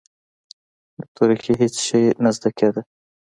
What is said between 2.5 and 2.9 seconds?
کېده.